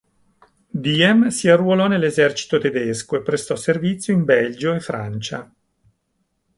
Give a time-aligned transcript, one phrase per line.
[0.83, 5.53] Diem si arruolò nell'esercito tedesco e prestò servizio in Belgio e Francia.